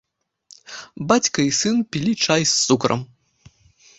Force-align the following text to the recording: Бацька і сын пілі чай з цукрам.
Бацька 1.11 1.39
і 1.49 1.51
сын 1.59 1.75
пілі 1.95 2.13
чай 2.27 2.41
з 2.53 2.57
цукрам. 2.69 3.01